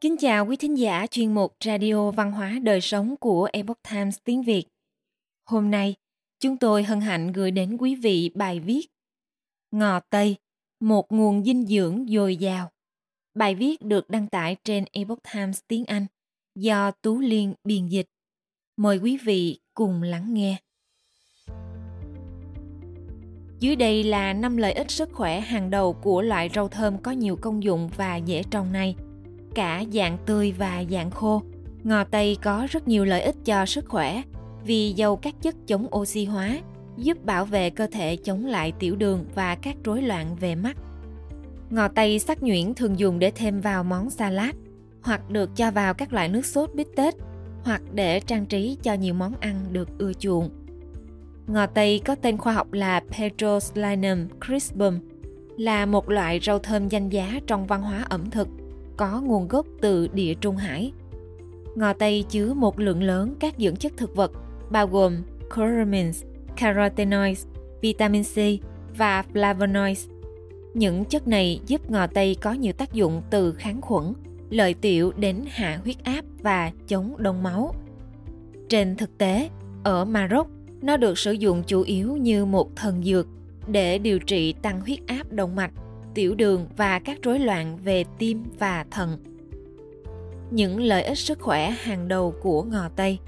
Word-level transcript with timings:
Kính 0.00 0.16
chào 0.16 0.46
quý 0.46 0.56
thính 0.56 0.78
giả 0.78 1.06
chuyên 1.06 1.34
mục 1.34 1.56
Radio 1.64 2.10
Văn 2.10 2.32
hóa 2.32 2.58
Đời 2.62 2.80
Sống 2.80 3.16
của 3.16 3.48
Epoch 3.52 3.78
Times 3.90 4.18
tiếng 4.24 4.42
Việt. 4.42 4.64
Hôm 5.44 5.70
nay, 5.70 5.94
chúng 6.40 6.56
tôi 6.56 6.82
hân 6.82 7.00
hạnh 7.00 7.32
gửi 7.32 7.50
đến 7.50 7.76
quý 7.76 7.94
vị 7.94 8.30
bài 8.34 8.60
viết 8.60 8.86
Ngò 9.70 10.00
Tây, 10.00 10.36
một 10.80 11.12
nguồn 11.12 11.44
dinh 11.44 11.66
dưỡng 11.66 12.06
dồi 12.08 12.36
dào. 12.36 12.70
Bài 13.34 13.54
viết 13.54 13.82
được 13.82 14.10
đăng 14.10 14.28
tải 14.28 14.56
trên 14.64 14.84
Epoch 14.92 15.18
Times 15.34 15.60
tiếng 15.68 15.84
Anh 15.84 16.06
do 16.54 16.90
Tú 16.90 17.18
Liên 17.18 17.54
biên 17.64 17.88
dịch. 17.88 18.06
Mời 18.76 18.98
quý 18.98 19.16
vị 19.16 19.60
cùng 19.74 20.02
lắng 20.02 20.34
nghe. 20.34 20.56
Dưới 23.60 23.76
đây 23.76 24.04
là 24.04 24.32
năm 24.32 24.56
lợi 24.56 24.72
ích 24.72 24.90
sức 24.90 25.08
khỏe 25.12 25.40
hàng 25.40 25.70
đầu 25.70 25.92
của 25.92 26.22
loại 26.22 26.50
rau 26.54 26.68
thơm 26.68 27.02
có 27.02 27.10
nhiều 27.10 27.38
công 27.40 27.62
dụng 27.62 27.90
và 27.96 28.16
dễ 28.16 28.42
trồng 28.50 28.72
này– 28.72 28.96
cả 29.56 29.84
dạng 29.92 30.18
tươi 30.26 30.54
và 30.58 30.84
dạng 30.90 31.10
khô. 31.10 31.42
Ngò 31.84 32.04
Tây 32.04 32.36
có 32.42 32.66
rất 32.70 32.88
nhiều 32.88 33.04
lợi 33.04 33.22
ích 33.22 33.36
cho 33.44 33.66
sức 33.66 33.84
khỏe 33.88 34.22
vì 34.64 34.92
giàu 34.92 35.16
các 35.16 35.34
chất 35.42 35.54
chống 35.66 35.86
oxy 35.96 36.24
hóa, 36.24 36.58
giúp 36.96 37.24
bảo 37.24 37.44
vệ 37.44 37.70
cơ 37.70 37.86
thể 37.86 38.16
chống 38.16 38.46
lại 38.46 38.72
tiểu 38.78 38.96
đường 38.96 39.24
và 39.34 39.54
các 39.54 39.76
rối 39.84 40.02
loạn 40.02 40.36
về 40.40 40.54
mắt. 40.54 40.76
Ngò 41.70 41.88
Tây 41.88 42.18
sắc 42.18 42.42
nhuyễn 42.42 42.74
thường 42.74 42.98
dùng 42.98 43.18
để 43.18 43.30
thêm 43.30 43.60
vào 43.60 43.84
món 43.84 44.10
salad, 44.10 44.54
hoặc 45.02 45.30
được 45.30 45.56
cho 45.56 45.70
vào 45.70 45.94
các 45.94 46.12
loại 46.12 46.28
nước 46.28 46.46
sốt 46.46 46.74
bít 46.74 46.86
tết, 46.96 47.14
hoặc 47.64 47.82
để 47.92 48.20
trang 48.20 48.46
trí 48.46 48.76
cho 48.82 48.94
nhiều 48.94 49.14
món 49.14 49.32
ăn 49.40 49.64
được 49.72 49.98
ưa 49.98 50.12
chuộng. 50.12 50.50
Ngò 51.46 51.66
Tây 51.66 52.00
có 52.04 52.14
tên 52.14 52.36
khoa 52.36 52.52
học 52.52 52.72
là 52.72 53.00
Petroslinum 53.10 54.28
crispum, 54.46 54.98
là 55.58 55.86
một 55.86 56.10
loại 56.10 56.40
rau 56.42 56.58
thơm 56.58 56.88
danh 56.88 57.08
giá 57.08 57.40
trong 57.46 57.66
văn 57.66 57.82
hóa 57.82 58.04
ẩm 58.08 58.30
thực– 58.30 58.48
có 58.96 59.20
nguồn 59.20 59.48
gốc 59.48 59.66
từ 59.80 60.08
địa 60.12 60.34
Trung 60.34 60.56
Hải. 60.56 60.92
Ngò 61.74 61.92
Tây 61.92 62.24
chứa 62.28 62.54
một 62.54 62.78
lượng 62.78 63.02
lớn 63.02 63.34
các 63.40 63.54
dưỡng 63.58 63.76
chất 63.76 63.92
thực 63.96 64.16
vật 64.16 64.32
bao 64.70 64.86
gồm 64.86 65.22
curcumins, 65.54 66.24
carotenoids, 66.56 67.46
vitamin 67.80 68.22
C 68.24 68.36
và 68.98 69.24
flavonoids. 69.34 70.08
Những 70.74 71.04
chất 71.04 71.28
này 71.28 71.60
giúp 71.66 71.90
ngò 71.90 72.06
Tây 72.06 72.36
có 72.40 72.52
nhiều 72.52 72.72
tác 72.72 72.92
dụng 72.92 73.22
từ 73.30 73.52
kháng 73.52 73.80
khuẩn, 73.80 74.12
lợi 74.50 74.74
tiểu 74.74 75.12
đến 75.16 75.44
hạ 75.48 75.80
huyết 75.84 76.04
áp 76.04 76.24
và 76.42 76.72
chống 76.88 77.14
đông 77.18 77.42
máu. 77.42 77.74
Trên 78.68 78.96
thực 78.96 79.18
tế, 79.18 79.50
ở 79.84 80.04
Maroc, 80.04 80.48
nó 80.82 80.96
được 80.96 81.18
sử 81.18 81.32
dụng 81.32 81.62
chủ 81.66 81.82
yếu 81.82 82.16
như 82.16 82.44
một 82.44 82.76
thần 82.76 83.02
dược 83.02 83.26
để 83.68 83.98
điều 83.98 84.18
trị 84.18 84.52
tăng 84.52 84.80
huyết 84.80 84.98
áp 85.06 85.32
động 85.32 85.56
mạch 85.56 85.72
tiểu 86.16 86.34
đường 86.34 86.66
và 86.76 86.98
các 86.98 87.18
rối 87.22 87.38
loạn 87.38 87.78
về 87.84 88.04
tim 88.18 88.44
và 88.58 88.84
thận. 88.90 89.18
Những 90.50 90.80
lợi 90.80 91.02
ích 91.02 91.18
sức 91.18 91.40
khỏe 91.40 91.70
hàng 91.70 92.08
đầu 92.08 92.34
của 92.42 92.62
ngò 92.62 92.88
Tây. 92.96 93.18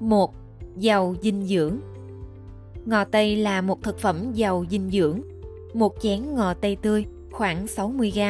1. 0.00 0.34
Giàu 0.76 1.14
dinh 1.22 1.46
dưỡng. 1.46 1.78
Ngò 2.84 3.04
Tây 3.04 3.36
là 3.36 3.60
một 3.60 3.82
thực 3.82 3.98
phẩm 3.98 4.32
giàu 4.32 4.64
dinh 4.70 4.90
dưỡng. 4.90 5.20
Một 5.74 5.94
chén 6.00 6.34
ngò 6.34 6.54
Tây 6.54 6.76
tươi 6.82 7.06
khoảng 7.30 7.66
60 7.66 8.12
g, 8.14 8.20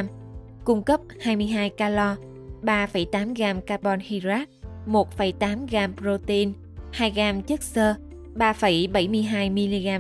cung 0.65 0.83
cấp 0.83 1.01
22 1.21 1.71
calo, 1.71 2.17
3,8 2.63 3.35
g 3.35 3.67
carbon 3.67 3.99
hydrate, 4.01 4.45
1,8 4.87 5.67
g 5.67 5.95
protein, 6.01 6.53
2 6.93 7.11
g 7.11 7.21
chất 7.47 7.63
xơ, 7.63 7.95
3,72 8.35 9.51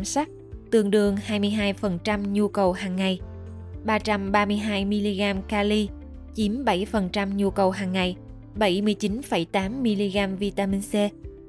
mg 0.01 0.05
sắt, 0.05 0.29
tương 0.77 0.91
đương 0.91 1.17
22% 1.29 2.33
nhu 2.33 2.49
cầu 2.49 2.73
hàng 2.73 2.97
ngày. 2.97 3.21
332mg 3.87 5.43
kali 5.49 5.89
chiếm 6.35 6.65
7% 6.65 7.37
nhu 7.37 7.51
cầu 7.51 7.71
hàng 7.71 7.93
ngày, 7.93 8.17
79,8mg 8.59 10.37
vitamin 10.37 10.81
C 10.81 10.93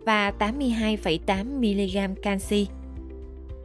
và 0.05 0.31
82,8mg 0.39 2.15
canxi. 2.15 2.67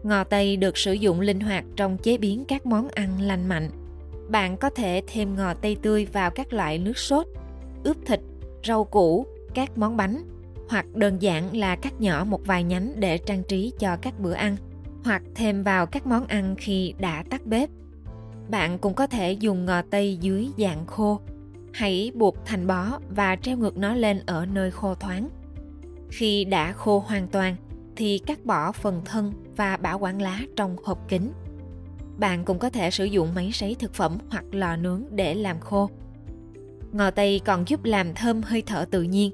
Ngò 0.03 0.25
Tây 0.25 0.57
được 0.57 0.79
sử 0.79 0.93
dụng 0.93 1.21
linh 1.21 1.41
hoạt 1.41 1.65
trong 1.77 1.99
chế 1.99 2.19
biến 2.19 2.45
các 2.45 2.67
món 2.67 2.89
ăn 2.89 3.21
lành 3.21 3.49
mạnh. 3.49 3.71
Bạn 4.29 4.57
có 4.57 4.71
thể 4.71 5.03
thêm 5.07 5.37
ngò 5.37 5.55
tây 5.55 5.77
tươi 5.83 6.07
vào 6.13 6.31
các 6.31 6.53
loại 6.53 6.79
nước 6.79 6.99
sốt, 6.99 7.27
ướp 7.85 7.97
thịt, 8.07 8.21
rau 8.65 8.85
củ, 8.85 9.27
các 9.55 9.79
món 9.79 9.97
bánh 9.97 10.23
hoặc 10.69 10.95
đơn 10.95 11.23
giản 11.23 11.57
là 11.57 11.77
cắt 11.77 12.01
nhỏ 12.01 12.25
một 12.25 12.47
vài 12.47 12.65
nhánh 12.65 12.93
để 12.97 13.19
trang 13.19 13.43
trí 13.43 13.73
cho 13.79 13.97
các 13.97 14.21
bữa 14.21 14.33
ăn 14.33 14.57
hoặc 15.05 15.23
thêm 15.35 15.63
vào 15.63 15.87
các 15.87 16.07
món 16.07 16.27
ăn 16.27 16.55
khi 16.59 16.95
đã 16.99 17.25
tắt 17.31 17.47
bếp. 17.47 17.71
Bạn 18.51 18.79
cũng 18.79 18.95
có 18.95 19.07
thể 19.07 19.33
dùng 19.33 19.65
ngò 19.65 19.83
tây 19.83 20.17
dưới 20.17 20.49
dạng 20.59 20.87
khô. 20.87 21.21
Hãy 21.73 22.13
buộc 22.15 22.37
thành 22.45 22.67
bó 22.67 22.99
và 23.09 23.37
treo 23.37 23.57
ngược 23.57 23.77
nó 23.77 23.95
lên 23.95 24.21
ở 24.27 24.47
nơi 24.47 24.71
khô 24.71 24.95
thoáng. 24.95 25.29
Khi 26.11 26.45
đã 26.45 26.73
khô 26.73 26.99
hoàn 26.99 27.29
toàn, 27.29 27.57
thì 27.97 28.19
cắt 28.19 28.45
bỏ 28.45 28.73
phần 28.73 29.03
thân 29.05 29.33
và 29.57 29.77
bảo 29.77 29.99
quản 29.99 30.23
lá 30.23 30.41
trong 30.57 30.77
hộp 30.85 31.09
kính. 31.09 31.33
Bạn 32.19 32.45
cũng 32.45 32.59
có 32.59 32.71
thể 32.71 32.91
sử 32.91 33.05
dụng 33.05 33.35
máy 33.35 33.51
sấy 33.53 33.77
thực 33.79 33.95
phẩm 33.95 34.19
hoặc 34.31 34.45
lò 34.53 34.77
nướng 34.77 35.05
để 35.11 35.35
làm 35.35 35.61
khô. 35.61 35.91
Ngò 36.93 37.11
tây 37.11 37.41
còn 37.45 37.65
giúp 37.69 37.85
làm 37.85 38.15
thơm 38.15 38.43
hơi 38.43 38.63
thở 38.67 38.85
tự 38.91 39.03
nhiên. 39.03 39.33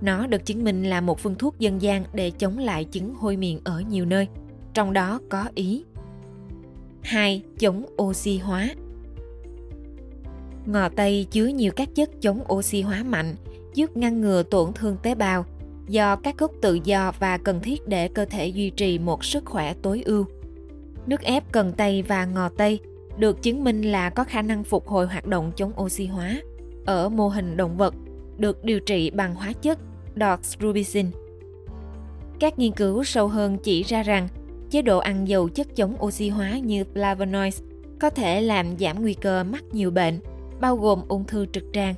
Nó 0.00 0.26
được 0.26 0.44
chứng 0.44 0.64
minh 0.64 0.84
là 0.84 1.00
một 1.00 1.20
phương 1.20 1.34
thuốc 1.34 1.58
dân 1.58 1.82
gian 1.82 2.04
để 2.12 2.30
chống 2.30 2.58
lại 2.58 2.84
chứng 2.84 3.14
hôi 3.14 3.36
miệng 3.36 3.60
ở 3.64 3.80
nhiều 3.80 4.04
nơi– 4.04 4.28
trong 4.76 4.92
đó 4.92 5.20
có 5.28 5.44
Ý. 5.54 5.84
2. 7.02 7.42
Chống 7.58 7.84
oxy 8.02 8.38
hóa 8.38 8.68
Ngò 10.66 10.88
Tây 10.88 11.26
chứa 11.30 11.46
nhiều 11.46 11.72
các 11.76 11.88
chất 11.94 12.10
chống 12.20 12.52
oxy 12.52 12.82
hóa 12.82 13.02
mạnh, 13.02 13.34
giúp 13.74 13.96
ngăn 13.96 14.20
ngừa 14.20 14.42
tổn 14.42 14.72
thương 14.72 14.96
tế 15.02 15.14
bào 15.14 15.44
do 15.88 16.16
các 16.16 16.38
gốc 16.38 16.52
tự 16.62 16.78
do 16.84 17.12
và 17.18 17.38
cần 17.38 17.60
thiết 17.60 17.88
để 17.88 18.08
cơ 18.08 18.24
thể 18.24 18.46
duy 18.46 18.70
trì 18.70 18.98
một 18.98 19.24
sức 19.24 19.44
khỏe 19.44 19.74
tối 19.82 20.02
ưu. 20.04 20.24
Nước 21.06 21.20
ép 21.20 21.52
cần 21.52 21.72
tây 21.76 22.02
và 22.02 22.24
ngò 22.24 22.48
tây 22.48 22.80
được 23.18 23.42
chứng 23.42 23.64
minh 23.64 23.82
là 23.82 24.10
có 24.10 24.24
khả 24.24 24.42
năng 24.42 24.64
phục 24.64 24.88
hồi 24.88 25.06
hoạt 25.06 25.26
động 25.26 25.52
chống 25.56 25.72
oxy 25.80 26.06
hóa 26.06 26.40
ở 26.86 27.08
mô 27.08 27.28
hình 27.28 27.56
động 27.56 27.76
vật 27.76 27.94
được 28.38 28.64
điều 28.64 28.80
trị 28.80 29.10
bằng 29.10 29.34
hóa 29.34 29.52
chất 29.52 29.78
doxorubicin. 30.16 31.10
Các 32.40 32.58
nghiên 32.58 32.72
cứu 32.72 33.04
sâu 33.04 33.28
hơn 33.28 33.58
chỉ 33.58 33.82
ra 33.82 34.02
rằng 34.02 34.28
chế 34.70 34.82
độ 34.82 34.98
ăn 34.98 35.28
giàu 35.28 35.48
chất 35.48 35.76
chống 35.76 35.96
oxy 36.04 36.28
hóa 36.28 36.58
như 36.58 36.84
flavonoids 36.94 37.62
có 38.00 38.10
thể 38.10 38.40
làm 38.40 38.78
giảm 38.78 39.02
nguy 39.02 39.14
cơ 39.14 39.44
mắc 39.44 39.64
nhiều 39.72 39.90
bệnh, 39.90 40.20
bao 40.60 40.76
gồm 40.76 41.02
ung 41.08 41.24
thư 41.24 41.46
trực 41.52 41.64
tràng. 41.72 41.94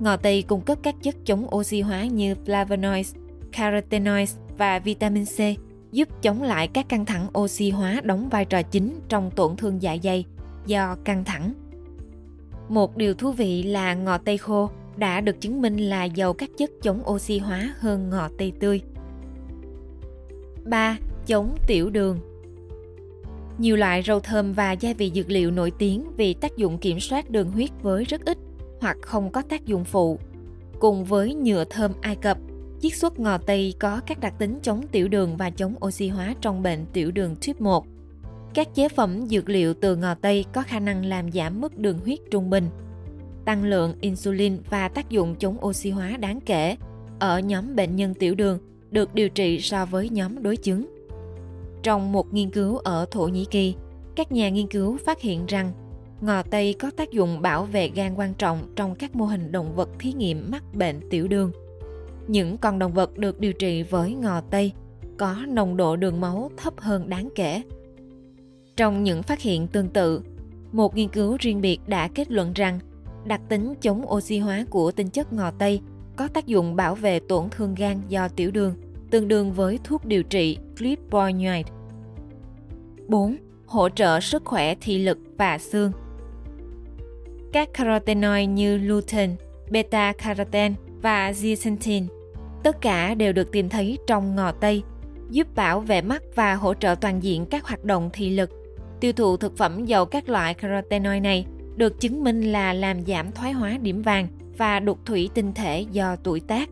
Ngò 0.00 0.16
tây 0.16 0.42
cung 0.42 0.60
cấp 0.60 0.78
các 0.82 0.94
chất 1.02 1.14
chống 1.24 1.54
oxy 1.54 1.80
hóa 1.80 2.04
như 2.04 2.34
flavonoids, 2.46 3.14
carotenoids 3.52 4.36
và 4.58 4.78
vitamin 4.78 5.24
C, 5.24 5.38
giúp 5.92 6.08
chống 6.22 6.42
lại 6.42 6.68
các 6.68 6.88
căng 6.88 7.04
thẳng 7.04 7.28
oxy 7.38 7.70
hóa 7.70 8.00
đóng 8.04 8.28
vai 8.28 8.44
trò 8.44 8.62
chính 8.62 9.00
trong 9.08 9.30
tổn 9.30 9.56
thương 9.56 9.82
dạ 9.82 9.96
dày 10.02 10.24
do 10.66 10.96
căng 11.04 11.24
thẳng. 11.24 11.52
Một 12.68 12.96
điều 12.96 13.14
thú 13.14 13.32
vị 13.32 13.62
là 13.62 13.94
ngò 13.94 14.18
tây 14.18 14.38
khô 14.38 14.70
đã 14.96 15.20
được 15.20 15.40
chứng 15.40 15.62
minh 15.62 15.76
là 15.76 16.04
giàu 16.04 16.32
các 16.32 16.50
chất 16.58 16.70
chống 16.82 17.10
oxy 17.10 17.38
hóa 17.38 17.74
hơn 17.78 18.10
ngò 18.10 18.28
tây 18.38 18.52
tươi. 18.60 18.82
3 20.64 20.98
chống 21.26 21.56
tiểu 21.66 21.90
đường. 21.90 22.18
Nhiều 23.58 23.76
loại 23.76 24.02
rau 24.02 24.20
thơm 24.20 24.52
và 24.52 24.72
gia 24.72 24.94
vị 24.94 25.12
dược 25.14 25.30
liệu 25.30 25.50
nổi 25.50 25.72
tiếng 25.78 26.04
vì 26.16 26.34
tác 26.34 26.56
dụng 26.56 26.78
kiểm 26.78 27.00
soát 27.00 27.30
đường 27.30 27.50
huyết 27.50 27.70
với 27.82 28.04
rất 28.04 28.24
ít 28.24 28.38
hoặc 28.80 28.96
không 29.02 29.30
có 29.30 29.42
tác 29.42 29.66
dụng 29.66 29.84
phụ. 29.84 30.18
Cùng 30.78 31.04
với 31.04 31.34
nhựa 31.34 31.64
thơm 31.64 31.92
Ai 32.00 32.16
Cập, 32.16 32.38
chiết 32.80 32.94
xuất 32.94 33.18
ngò 33.18 33.38
Tây 33.38 33.74
có 33.78 34.00
các 34.06 34.20
đặc 34.20 34.34
tính 34.38 34.58
chống 34.62 34.82
tiểu 34.92 35.08
đường 35.08 35.36
và 35.36 35.50
chống 35.50 35.74
oxy 35.86 36.08
hóa 36.08 36.34
trong 36.40 36.62
bệnh 36.62 36.86
tiểu 36.92 37.10
đường 37.10 37.36
type 37.36 37.60
1. 37.60 37.86
Các 38.54 38.74
chế 38.74 38.88
phẩm 38.88 39.26
dược 39.26 39.48
liệu 39.48 39.74
từ 39.74 39.96
ngò 39.96 40.14
Tây 40.14 40.44
có 40.52 40.62
khả 40.62 40.80
năng 40.80 41.04
làm 41.04 41.32
giảm 41.32 41.60
mức 41.60 41.78
đường 41.78 41.98
huyết 41.98 42.18
trung 42.30 42.50
bình, 42.50 42.68
tăng 43.44 43.64
lượng 43.64 43.94
insulin 44.00 44.58
và 44.70 44.88
tác 44.88 45.10
dụng 45.10 45.34
chống 45.34 45.64
oxy 45.66 45.90
hóa 45.90 46.16
đáng 46.16 46.40
kể 46.40 46.76
ở 47.18 47.38
nhóm 47.38 47.76
bệnh 47.76 47.96
nhân 47.96 48.14
tiểu 48.14 48.34
đường 48.34 48.58
được 48.90 49.14
điều 49.14 49.28
trị 49.28 49.60
so 49.60 49.86
với 49.86 50.08
nhóm 50.08 50.42
đối 50.42 50.56
chứng. 50.56 50.93
Trong 51.84 52.12
một 52.12 52.34
nghiên 52.34 52.50
cứu 52.50 52.76
ở 52.76 53.06
Thổ 53.10 53.28
Nhĩ 53.28 53.44
Kỳ, 53.44 53.74
các 54.16 54.32
nhà 54.32 54.48
nghiên 54.48 54.66
cứu 54.66 54.96
phát 55.06 55.20
hiện 55.20 55.46
rằng 55.46 55.72
ngò 56.20 56.42
tây 56.42 56.74
có 56.80 56.90
tác 56.96 57.10
dụng 57.10 57.42
bảo 57.42 57.64
vệ 57.64 57.88
gan 57.88 58.14
quan 58.14 58.34
trọng 58.34 58.72
trong 58.76 58.94
các 58.94 59.16
mô 59.16 59.24
hình 59.24 59.52
động 59.52 59.74
vật 59.74 59.88
thí 59.98 60.12
nghiệm 60.12 60.50
mắc 60.50 60.62
bệnh 60.74 61.10
tiểu 61.10 61.28
đường. 61.28 61.52
Những 62.26 62.58
con 62.58 62.78
động 62.78 62.92
vật 62.92 63.18
được 63.18 63.40
điều 63.40 63.52
trị 63.52 63.82
với 63.82 64.14
ngò 64.14 64.40
tây 64.40 64.72
có 65.18 65.36
nồng 65.48 65.76
độ 65.76 65.96
đường 65.96 66.20
máu 66.20 66.50
thấp 66.56 66.74
hơn 66.76 67.08
đáng 67.08 67.28
kể. 67.34 67.62
Trong 68.76 69.04
những 69.04 69.22
phát 69.22 69.40
hiện 69.40 69.66
tương 69.66 69.88
tự, 69.88 70.22
một 70.72 70.96
nghiên 70.96 71.08
cứu 71.08 71.36
riêng 71.40 71.60
biệt 71.60 71.80
đã 71.86 72.08
kết 72.08 72.30
luận 72.30 72.52
rằng 72.52 72.78
đặc 73.24 73.40
tính 73.48 73.74
chống 73.80 74.12
oxy 74.12 74.38
hóa 74.38 74.64
của 74.70 74.92
tinh 74.92 75.08
chất 75.08 75.32
ngò 75.32 75.50
tây 75.50 75.80
có 76.16 76.28
tác 76.28 76.46
dụng 76.46 76.76
bảo 76.76 76.94
vệ 76.94 77.20
tổn 77.20 77.48
thương 77.50 77.74
gan 77.74 78.00
do 78.08 78.28
tiểu 78.28 78.50
đường 78.50 78.74
tương 79.10 79.28
đương 79.28 79.52
với 79.52 79.78
thuốc 79.84 80.04
điều 80.04 80.22
trị 80.22 80.58
flipboynoid. 80.76 81.64
4. 83.08 83.36
Hỗ 83.66 83.88
trợ 83.88 84.20
sức 84.20 84.44
khỏe 84.44 84.74
thị 84.80 84.98
lực 84.98 85.18
và 85.38 85.58
xương 85.58 85.92
Các 87.52 87.68
carotenoid 87.74 88.48
như 88.48 88.76
lutein, 88.76 89.30
beta 89.70 90.12
caroten 90.12 90.74
và 91.02 91.32
zeaxanthin 91.32 92.06
tất 92.64 92.80
cả 92.80 93.14
đều 93.14 93.32
được 93.32 93.52
tìm 93.52 93.68
thấy 93.68 93.98
trong 94.06 94.34
ngò 94.34 94.52
tây, 94.52 94.82
giúp 95.30 95.54
bảo 95.54 95.80
vệ 95.80 96.02
mắt 96.02 96.22
và 96.34 96.54
hỗ 96.54 96.74
trợ 96.74 96.94
toàn 97.00 97.22
diện 97.22 97.46
các 97.46 97.64
hoạt 97.64 97.84
động 97.84 98.10
thị 98.12 98.30
lực. 98.30 98.50
Tiêu 99.00 99.12
thụ 99.12 99.36
thực 99.36 99.56
phẩm 99.56 99.84
giàu 99.84 100.06
các 100.06 100.28
loại 100.28 100.54
carotenoid 100.54 101.22
này 101.22 101.46
được 101.76 102.00
chứng 102.00 102.24
minh 102.24 102.52
là 102.52 102.72
làm 102.72 103.06
giảm 103.06 103.32
thoái 103.32 103.52
hóa 103.52 103.78
điểm 103.82 104.02
vàng 104.02 104.28
và 104.58 104.80
đục 104.80 104.98
thủy 105.04 105.30
tinh 105.34 105.52
thể 105.54 105.80
do 105.80 106.16
tuổi 106.16 106.40
tác. 106.40 106.70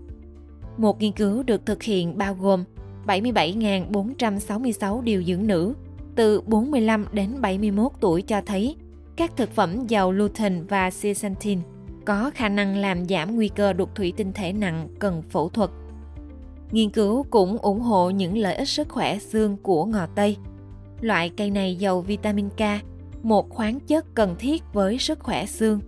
Một 0.76 1.00
nghiên 1.00 1.12
cứu 1.12 1.42
được 1.42 1.66
thực 1.66 1.82
hiện 1.82 2.18
bao 2.18 2.34
gồm 2.34 2.64
77.466 3.06 5.00
điều 5.00 5.22
dưỡng 5.22 5.46
nữ 5.46 5.74
từ 6.14 6.40
45 6.40 7.06
đến 7.12 7.40
71 7.40 7.92
tuổi 8.00 8.22
cho 8.22 8.40
thấy 8.46 8.76
các 9.16 9.36
thực 9.36 9.50
phẩm 9.50 9.86
giàu 9.86 10.12
lutein 10.12 10.66
và 10.66 10.88
zeaxanthin 10.88 11.58
có 12.04 12.30
khả 12.34 12.48
năng 12.48 12.76
làm 12.76 13.04
giảm 13.08 13.34
nguy 13.34 13.48
cơ 13.48 13.72
đục 13.72 13.94
thủy 13.94 14.12
tinh 14.16 14.32
thể 14.32 14.52
nặng 14.52 14.88
cần 14.98 15.22
phẫu 15.22 15.48
thuật. 15.48 15.70
Nghiên 16.70 16.90
cứu 16.90 17.26
cũng 17.30 17.58
ủng 17.58 17.80
hộ 17.80 18.10
những 18.10 18.38
lợi 18.38 18.54
ích 18.54 18.68
sức 18.68 18.88
khỏe 18.88 19.18
xương 19.18 19.56
của 19.62 19.84
ngò 19.84 20.06
tây. 20.14 20.36
Loại 21.00 21.30
cây 21.36 21.50
này 21.50 21.76
giàu 21.76 22.00
vitamin 22.00 22.48
K, 22.48 22.60
một 23.22 23.50
khoáng 23.50 23.80
chất 23.80 24.14
cần 24.14 24.36
thiết 24.38 24.62
với 24.72 24.98
sức 24.98 25.18
khỏe 25.20 25.46
xương. 25.46 25.80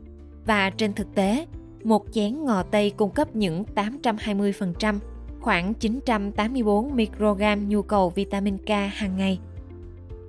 Và 0.47 0.71
trên 0.71 0.93
thực 0.93 1.15
tế, 1.15 1.47
một 1.85 2.07
chén 2.13 2.45
ngò 2.45 2.63
tây 2.63 2.91
cung 2.91 3.11
cấp 3.11 3.37
những 3.37 3.65
820%, 3.75 4.99
khoảng 5.41 5.75
984 5.75 6.97
microgram 6.97 7.69
nhu 7.69 7.83
cầu 7.83 8.11
vitamin 8.11 8.59
K 8.59 8.69
hàng 8.69 9.17
ngày. 9.17 9.39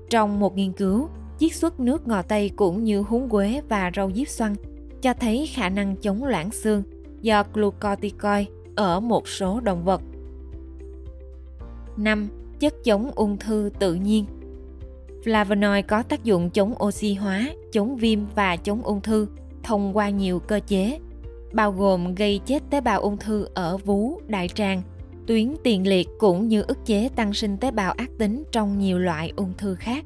Trong 0.09 0.39
một 0.39 0.57
nghiên 0.57 0.71
cứu, 0.71 1.09
chiết 1.39 1.53
xuất 1.53 1.79
nước 1.79 2.07
ngò 2.07 2.21
tây 2.21 2.51
cũng 2.55 2.83
như 2.83 3.01
húng 3.01 3.29
quế 3.29 3.61
và 3.69 3.91
rau 3.95 4.11
diếp 4.11 4.27
xoăn 4.27 4.55
cho 5.01 5.13
thấy 5.13 5.49
khả 5.53 5.69
năng 5.69 5.95
chống 5.95 6.23
loãng 6.23 6.51
xương 6.51 6.83
do 7.21 7.43
glucocorticoid 7.53 8.47
ở 8.75 8.99
một 8.99 9.27
số 9.27 9.59
động 9.59 9.83
vật. 9.83 10.01
5. 11.97 12.27
Chất 12.59 12.83
chống 12.83 13.11
ung 13.15 13.37
thư 13.37 13.69
tự 13.79 13.93
nhiên 13.93 14.25
Flavonoid 15.23 15.83
có 15.87 16.03
tác 16.03 16.23
dụng 16.23 16.49
chống 16.49 16.73
oxy 16.83 17.13
hóa, 17.13 17.49
chống 17.71 17.97
viêm 17.97 18.19
và 18.35 18.55
chống 18.55 18.81
ung 18.81 19.01
thư 19.01 19.27
thông 19.63 19.97
qua 19.97 20.09
nhiều 20.09 20.39
cơ 20.39 20.59
chế, 20.67 20.99
bao 21.55 21.71
gồm 21.71 22.15
gây 22.15 22.39
chết 22.45 22.63
tế 22.69 22.81
bào 22.81 23.01
ung 23.01 23.17
thư 23.17 23.47
ở 23.53 23.77
vú, 23.77 24.19
đại 24.27 24.47
tràng, 24.47 24.81
tuyến 25.27 25.55
tiền 25.63 25.87
liệt 25.87 26.07
cũng 26.19 26.47
như 26.47 26.61
ức 26.67 26.85
chế 26.85 27.09
tăng 27.15 27.33
sinh 27.33 27.57
tế 27.57 27.71
bào 27.71 27.91
ác 27.91 28.09
tính 28.17 28.43
trong 28.51 28.79
nhiều 28.79 28.99
loại 28.99 29.33
ung 29.35 29.53
thư 29.57 29.75
khác. 29.75 30.05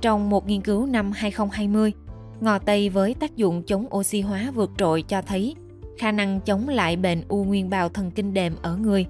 Trong 0.00 0.30
một 0.30 0.46
nghiên 0.46 0.60
cứu 0.60 0.86
năm 0.86 1.12
2020, 1.12 1.92
ngò 2.40 2.58
tây 2.58 2.88
với 2.88 3.14
tác 3.14 3.36
dụng 3.36 3.62
chống 3.62 3.86
oxy 3.96 4.20
hóa 4.20 4.50
vượt 4.54 4.70
trội 4.78 5.02
cho 5.02 5.22
thấy 5.22 5.54
khả 5.98 6.12
năng 6.12 6.40
chống 6.40 6.68
lại 6.68 6.96
bệnh 6.96 7.22
u 7.28 7.44
nguyên 7.44 7.70
bào 7.70 7.88
thần 7.88 8.10
kinh 8.10 8.34
đệm 8.34 8.56
ở 8.62 8.76
người. 8.76 9.06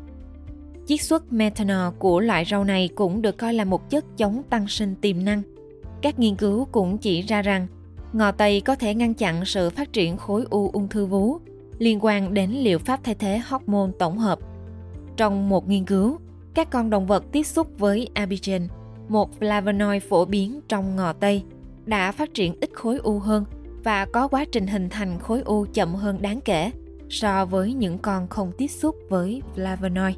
Chiết 0.86 1.00
xuất 1.00 1.32
methanol 1.32 1.94
của 1.98 2.20
loại 2.20 2.44
rau 2.44 2.64
này 2.64 2.88
cũng 2.94 3.22
được 3.22 3.38
coi 3.38 3.54
là 3.54 3.64
một 3.64 3.90
chất 3.90 4.04
chống 4.16 4.42
tăng 4.50 4.68
sinh 4.68 4.94
tiềm 4.94 5.24
năng. 5.24 5.42
Các 6.02 6.18
nghiên 6.18 6.36
cứu 6.36 6.64
cũng 6.64 6.98
chỉ 6.98 7.22
ra 7.22 7.42
rằng 7.42 7.66
ngò 8.12 8.32
tây 8.32 8.60
có 8.60 8.74
thể 8.74 8.94
ngăn 8.94 9.14
chặn 9.14 9.44
sự 9.44 9.70
phát 9.70 9.92
triển 9.92 10.16
khối 10.16 10.44
u 10.50 10.70
ung 10.72 10.88
thư 10.88 11.06
vú 11.06 11.38
liên 11.78 11.98
quan 12.02 12.34
đến 12.34 12.50
liệu 12.50 12.78
pháp 12.78 13.00
thay 13.04 13.14
thế 13.14 13.38
hormone 13.38 13.90
tổng 13.98 14.18
hợp. 14.18 14.38
Trong 15.16 15.48
một 15.48 15.68
nghiên 15.68 15.84
cứu, 15.84 16.18
các 16.54 16.70
con 16.70 16.90
động 16.90 17.06
vật 17.06 17.24
tiếp 17.32 17.42
xúc 17.42 17.68
với 17.78 18.08
abigen, 18.14 18.68
một 19.08 19.30
flavonoid 19.40 20.00
phổ 20.00 20.24
biến 20.24 20.60
trong 20.68 20.96
ngò 20.96 21.12
tây, 21.12 21.42
đã 21.86 22.12
phát 22.12 22.34
triển 22.34 22.54
ít 22.60 22.70
khối 22.72 22.98
u 22.98 23.18
hơn 23.18 23.44
và 23.84 24.04
có 24.04 24.28
quá 24.28 24.44
trình 24.52 24.66
hình 24.66 24.88
thành 24.88 25.18
khối 25.18 25.40
u 25.40 25.66
chậm 25.72 25.94
hơn 25.94 26.22
đáng 26.22 26.40
kể 26.40 26.70
so 27.08 27.46
với 27.46 27.72
những 27.72 27.98
con 27.98 28.28
không 28.28 28.52
tiếp 28.58 28.68
xúc 28.68 28.96
với 29.08 29.42
flavonoid. 29.56 30.12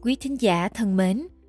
Quý 0.00 0.16
thính 0.20 0.40
giả 0.40 0.68
thân 0.68 0.96
mến, 0.96 1.26